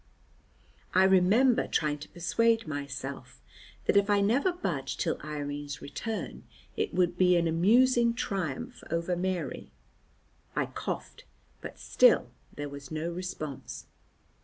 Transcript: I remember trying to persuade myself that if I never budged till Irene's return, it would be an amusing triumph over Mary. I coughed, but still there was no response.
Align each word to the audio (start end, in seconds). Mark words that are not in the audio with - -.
I 0.95 1.03
remember 1.03 1.67
trying 1.67 1.99
to 1.99 2.09
persuade 2.09 2.65
myself 2.65 3.39
that 3.85 3.95
if 3.95 4.09
I 4.09 4.19
never 4.19 4.51
budged 4.51 4.99
till 4.99 5.21
Irene's 5.23 5.79
return, 5.79 6.41
it 6.75 6.91
would 6.91 7.19
be 7.19 7.35
an 7.35 7.47
amusing 7.47 8.15
triumph 8.15 8.83
over 8.89 9.15
Mary. 9.15 9.69
I 10.55 10.65
coughed, 10.65 11.25
but 11.61 11.77
still 11.77 12.31
there 12.55 12.67
was 12.67 12.89
no 12.89 13.11
response. 13.11 13.85